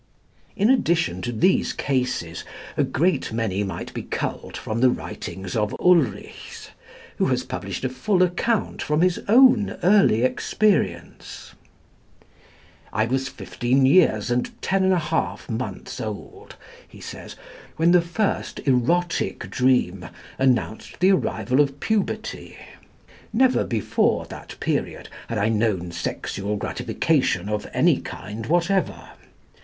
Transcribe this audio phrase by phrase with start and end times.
[0.55, 2.43] In addition to these cases
[2.75, 6.69] a great many might be culled from the writings of Ulrichs,
[7.17, 11.53] who has published a full account from his own early experience.
[12.91, 16.55] "I was fifteen years and ten and a half months old,"
[16.87, 17.35] he says,
[17.75, 20.07] "when the first erotic dream
[20.39, 22.57] announced the arrival of puberty.
[23.31, 29.09] Never before that period had I known sexual gratification of any kind whatever.